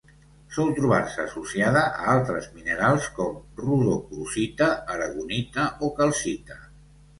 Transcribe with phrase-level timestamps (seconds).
[0.55, 6.61] Sol trobar-se associada a altres minerals com: rodocrosita, aragonita o calcita.